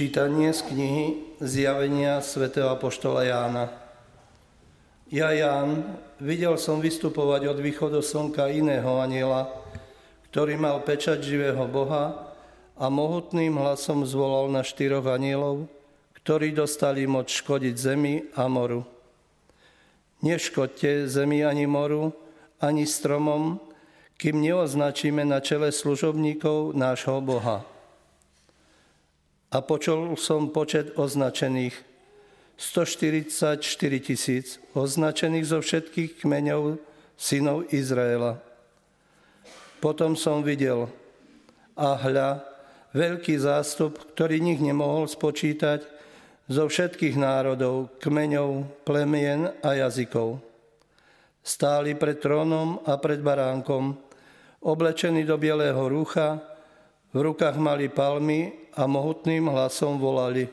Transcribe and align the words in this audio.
Čítanie 0.00 0.48
z 0.56 0.64
knihy 0.64 1.04
Zjavenia 1.44 2.24
svätého 2.24 2.72
Apoštola 2.72 3.20
Jána. 3.20 3.68
Ja, 5.12 5.28
Ján, 5.28 5.92
videl 6.16 6.56
som 6.56 6.80
vystupovať 6.80 7.44
od 7.52 7.60
východu 7.60 8.00
slnka 8.00 8.48
iného 8.48 8.96
aniela, 8.96 9.52
ktorý 10.32 10.56
mal 10.56 10.80
pečať 10.88 11.20
živého 11.20 11.68
Boha 11.68 12.32
a 12.80 12.88
mohutným 12.88 13.60
hlasom 13.60 14.08
zvolal 14.08 14.48
na 14.48 14.64
štyroch 14.64 15.04
anielov, 15.04 15.68
ktorí 16.16 16.56
dostali 16.56 17.04
moc 17.04 17.28
škodiť 17.28 17.74
zemi 17.76 18.24
a 18.40 18.48
moru. 18.48 18.88
Neškodte 20.24 21.12
zemi 21.12 21.44
ani 21.44 21.68
moru, 21.68 22.16
ani 22.56 22.88
stromom, 22.88 23.60
kým 24.16 24.40
neoznačíme 24.40 25.28
na 25.28 25.44
čele 25.44 25.68
služobníkov 25.68 26.72
nášho 26.72 27.20
Boha 27.20 27.68
a 29.50 29.58
počul 29.58 30.14
som 30.14 30.54
počet 30.54 30.94
označených 30.94 31.74
144 32.54 33.58
tisíc, 33.98 34.62
označených 34.78 35.46
zo 35.50 35.58
všetkých 35.58 36.22
kmeňov 36.22 36.78
synov 37.18 37.66
Izraela. 37.74 38.38
Potom 39.82 40.14
som 40.14 40.46
videl 40.46 40.86
a 41.74 41.98
hľa, 41.98 42.46
veľký 42.94 43.34
zástup, 43.42 44.14
ktorý 44.14 44.38
nik 44.38 44.62
nemohol 44.62 45.10
spočítať 45.10 45.82
zo 46.46 46.68
všetkých 46.68 47.16
národov, 47.18 47.90
kmeňov, 47.98 48.84
plemien 48.86 49.50
a 49.64 49.74
jazykov. 49.74 50.38
Stáli 51.40 51.96
pred 51.96 52.20
trónom 52.20 52.84
a 52.84 53.00
pred 53.00 53.24
baránkom, 53.24 53.96
oblečení 54.60 55.24
do 55.24 55.40
bielého 55.40 55.80
rúcha, 55.88 56.38
v 57.10 57.18
rukách 57.24 57.56
mali 57.58 57.88
palmy 57.90 58.59
a 58.74 58.86
mohutným 58.86 59.50
hlasom 59.50 59.98
volali 59.98 60.50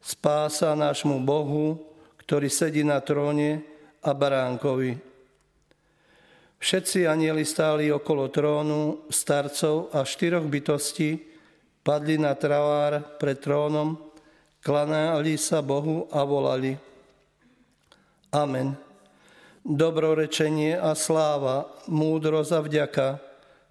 Spása 0.00 0.72
nášmu 0.72 1.20
Bohu, 1.20 1.76
ktorý 2.24 2.48
sedí 2.48 2.80
na 2.80 3.04
tróne 3.04 3.60
a 4.00 4.16
baránkovi. 4.16 4.96
Všetci 6.60 7.04
anieli 7.04 7.44
stáli 7.44 7.92
okolo 7.92 8.32
trónu, 8.32 9.08
starcov 9.12 9.92
a 9.92 10.04
štyroch 10.04 10.44
bytostí, 10.48 11.20
padli 11.84 12.16
na 12.16 12.32
travár 12.36 13.16
pred 13.20 13.40
trónom, 13.40 13.96
klanali 14.64 15.36
sa 15.36 15.60
Bohu 15.60 16.08
a 16.12 16.24
volali 16.24 16.76
Amen. 18.30 18.78
Dobrorečenie 19.66 20.78
a 20.78 20.94
sláva, 20.94 21.66
múdrosť 21.90 22.52
a 22.54 22.60
vďaka, 22.62 23.08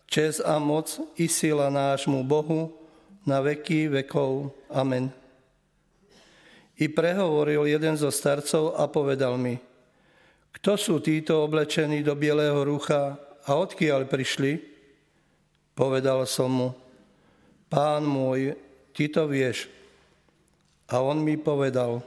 čes 0.05 0.43
a 0.43 0.59
moc 0.59 0.99
i 1.15 1.31
sila 1.31 1.71
nášmu 1.71 2.27
Bohu, 2.27 2.78
na 3.29 3.45
veky 3.45 4.01
vekov. 4.01 4.49
Amen. 4.73 5.13
I 6.81 6.89
prehovoril 6.89 7.69
jeden 7.69 7.93
zo 7.93 8.09
starcov 8.09 8.73
a 8.73 8.89
povedal 8.89 9.37
mi, 9.37 9.61
kto 10.57 10.73
sú 10.79 10.97
títo 10.97 11.45
oblečení 11.45 12.01
do 12.01 12.17
bielého 12.17 12.57
rucha 12.65 13.21
a 13.45 13.53
odkiaľ 13.53 14.09
prišli? 14.09 14.57
Povedal 15.77 16.25
som 16.25 16.49
mu, 16.49 16.69
pán 17.69 18.01
môj, 18.03 18.57
ty 18.91 19.07
to 19.07 19.29
vieš. 19.29 19.69
A 20.89 21.05
on 21.05 21.21
mi 21.21 21.37
povedal, 21.37 22.01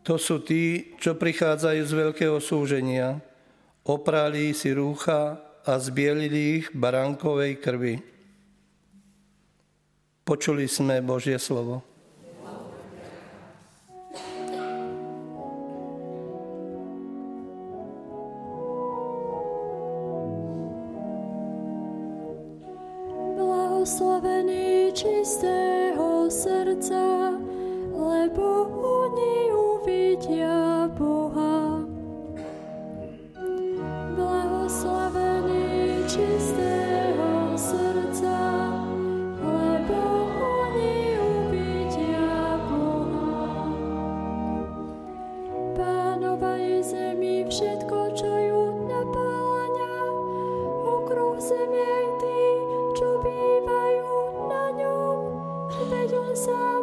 to 0.00 0.16
sú 0.16 0.40
tí, 0.40 0.96
čo 0.96 1.20
prichádzajú 1.20 1.82
z 1.84 1.92
veľkého 1.92 2.40
súženia, 2.40 3.20
oprali 3.84 4.56
si 4.56 4.72
rúcha 4.72 5.36
a 5.68 5.76
zbielili 5.76 6.64
ich 6.64 6.72
baránkovej 6.72 7.60
krvi. 7.60 8.17
Počuli 10.28 10.68
sme 10.68 11.00
Božie 11.00 11.40
slovo. 11.40 11.80
Blahoslavený 23.40 24.92
čistého 24.92 25.67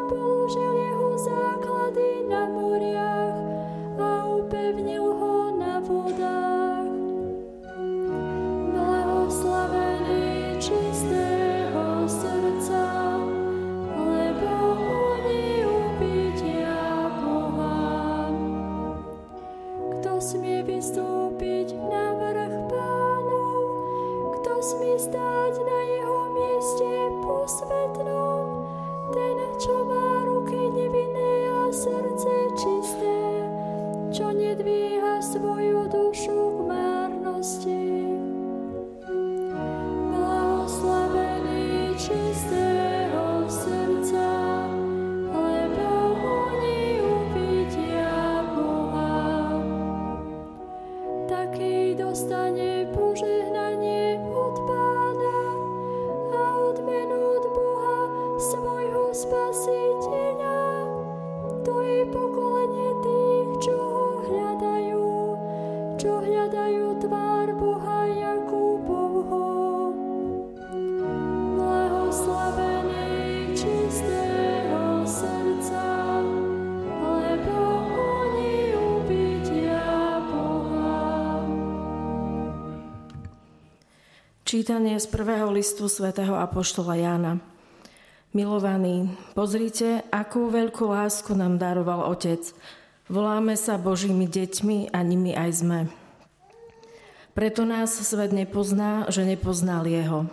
Božil 0.09 0.73
jeho 0.73 1.17
zář. 1.17 1.54
mi 24.73 24.97
stáť 24.97 25.53
na 25.61 25.79
jeho 25.93 26.19
mieste 26.33 26.89
posvetnom, 27.21 28.65
ten, 29.13 29.37
ruky 30.25 30.57
nevinné 30.57 31.33
a 31.53 31.69
srdce 31.69 32.33
čisté, 32.57 33.21
čo 34.09 34.33
nedvíha 34.33 35.21
svoju 35.21 35.85
dušu 35.85 36.33
k 36.33 36.59
márnosti. 36.65 37.83
Čistého 41.95 43.47
srdca, 43.47 44.29
lebo 45.31 45.89
oni 46.19 47.01
uvidia 47.01 48.43
Boha. 48.51 49.57
Taký 51.25 51.95
dostane 51.95 52.91
Boha 52.91 53.04
Čítanie 84.55 84.95
z 84.95 85.11
prvého 85.11 85.51
listu 85.51 85.91
svätého 85.91 86.31
Apoštola 86.31 86.95
Jána. 86.95 87.43
Milovaní, 88.31 89.11
pozrite, 89.35 89.99
akú 90.07 90.47
veľkú 90.47 90.95
lásku 90.95 91.27
nám 91.35 91.59
daroval 91.59 92.07
Otec. 92.07 92.55
Voláme 93.11 93.59
sa 93.59 93.75
Božími 93.75 94.31
deťmi 94.31 94.95
a 94.95 95.03
nimi 95.03 95.35
aj 95.35 95.59
sme. 95.59 95.79
Preto 97.35 97.67
nás 97.67 97.99
svet 97.99 98.31
nepozná, 98.31 99.03
že 99.11 99.27
nepoznal 99.27 99.91
Jeho. 99.91 100.31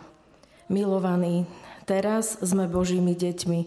Milovaní, 0.71 1.43
teraz 1.83 2.39
sme 2.39 2.71
Božími 2.71 3.19
deťmi 3.19 3.61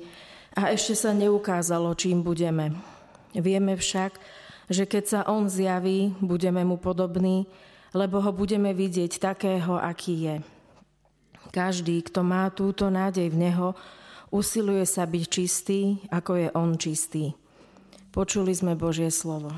a 0.56 0.72
ešte 0.72 0.96
sa 0.96 1.12
neukázalo, 1.12 1.92
čím 2.00 2.24
budeme. 2.24 2.72
Vieme 3.36 3.76
však, 3.76 4.16
že 4.72 4.88
keď 4.88 5.04
sa 5.04 5.20
On 5.28 5.52
zjaví, 5.52 6.16
budeme 6.24 6.64
Mu 6.64 6.80
podobní, 6.80 7.44
lebo 7.96 8.20
ho 8.20 8.36
budeme 8.36 8.76
vidieť 8.76 9.24
takého, 9.24 9.80
aký 9.80 10.16
je. 10.28 10.36
Každý, 11.56 12.04
kto 12.04 12.28
má 12.28 12.52
túto 12.52 12.92
nádej 12.92 13.32
v 13.32 13.48
Neho, 13.48 13.72
usiluje 14.36 14.84
sa 14.84 15.08
byť 15.08 15.24
čistý, 15.32 16.04
ako 16.12 16.32
je 16.36 16.48
On 16.52 16.76
čistý. 16.76 17.32
Počuli 18.12 18.52
sme 18.52 18.76
Božie 18.76 19.08
slovo. 19.08 19.56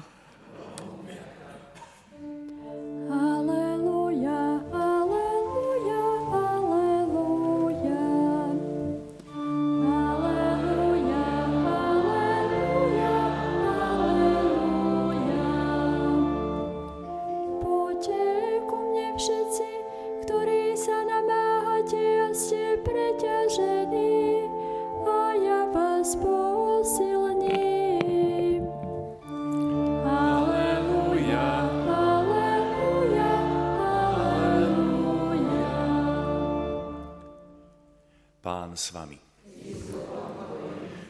Pán 38.47 38.79
s 38.79 38.95
vami. 38.95 39.19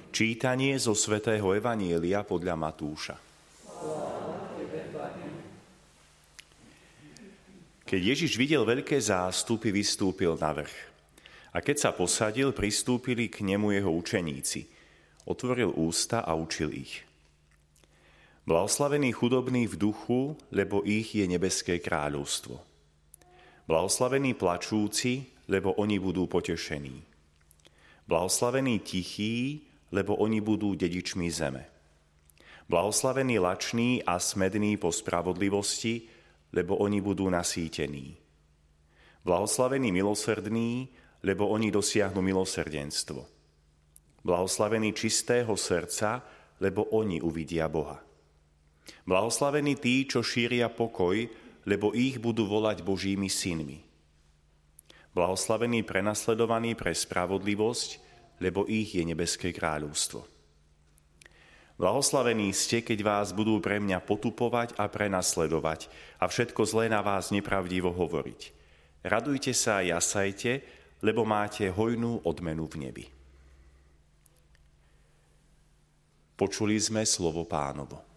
Čítanie 0.09 0.73
zo 0.81 0.97
svätého 0.97 1.45
Evanielia 1.53 2.25
podľa 2.25 2.57
Matúša. 2.57 3.13
Keď 7.85 8.01
Ježiš 8.01 8.41
videl 8.41 8.65
veľké 8.65 8.97
zástupy, 8.97 9.69
vystúpil 9.69 10.33
na 10.33 10.49
vrch. 10.49 10.73
A 11.53 11.61
keď 11.61 11.77
sa 11.77 11.91
posadil, 11.93 12.57
pristúpili 12.57 13.29
k 13.29 13.45
nemu 13.45 13.69
jeho 13.69 13.93
učeníci. 13.93 14.65
Otvoril 15.29 15.77
ústa 15.77 16.25
a 16.25 16.33
učil 16.33 16.73
ich. 16.73 17.05
Blahoslavení 18.49 19.13
chudobní 19.13 19.69
v 19.69 19.77
duchu, 19.77 20.33
lebo 20.49 20.81
ich 20.81 21.13
je 21.13 21.29
nebeské 21.29 21.77
kráľovstvo. 21.85 22.57
Blahoslavení 23.69 24.33
plačúci, 24.33 25.45
lebo 25.45 25.77
oni 25.77 26.01
budú 26.01 26.25
potešení. 26.25 27.16
Blahoslavení 28.07 28.79
tichí, 28.79 29.67
lebo 29.91 30.15
oni 30.15 30.39
budú 30.39 30.75
dedičmi 30.75 31.27
zeme. 31.31 31.67
Blahoslavení 32.67 33.39
lační 33.39 34.03
a 34.03 34.19
smední 34.19 34.75
po 34.75 34.91
spravodlivosti, 34.91 36.07
lebo 36.51 36.75
oni 36.79 36.99
budú 37.03 37.31
nasýtení. 37.31 38.15
Blahoslavení 39.23 39.91
milosrdní, 39.91 40.87
lebo 41.23 41.47
oni 41.47 41.71
dosiahnu 41.71 42.19
milosrdenstvo. 42.23 43.27
Blahoslavení 44.23 44.91
čistého 44.91 45.55
srdca, 45.55 46.23
lebo 46.59 46.83
oni 46.91 47.23
uvidia 47.23 47.67
Boha. 47.71 48.03
Blahoslavení 49.07 49.75
tí, 49.79 50.07
čo 50.07 50.23
šíria 50.23 50.67
pokoj, 50.67 51.27
lebo 51.67 51.91
ich 51.95 52.19
budú 52.19 52.47
volať 52.47 52.83
Božími 52.83 53.27
synmi. 53.31 53.86
Blahoslavení 55.17 55.81
prenasledovaní 55.81 56.77
pre 56.77 56.93
spravodlivosť, 56.93 57.89
lebo 58.37 58.69
ich 58.69 58.93
je 58.93 59.01
nebeské 59.01 59.49
kráľovstvo. 59.49 60.21
Blahoslavení 61.81 62.53
ste, 62.53 62.85
keď 62.85 63.01
vás 63.01 63.33
budú 63.33 63.57
pre 63.57 63.81
mňa 63.81 63.97
potupovať 64.05 64.77
a 64.77 64.85
prenasledovať 64.85 65.89
a 66.21 66.29
všetko 66.29 66.61
zlé 66.69 66.93
na 66.93 67.01
vás 67.01 67.33
nepravdivo 67.33 67.89
hovoriť. 67.97 68.41
Radujte 69.09 69.57
sa 69.57 69.81
a 69.81 69.85
jasajte, 69.89 70.61
lebo 71.01 71.25
máte 71.25 71.65
hojnú 71.65 72.21
odmenu 72.21 72.69
v 72.69 72.75
nebi. 72.77 73.05
Počuli 76.37 76.77
sme 76.77 77.01
slovo 77.09 77.41
pánovo. 77.49 78.16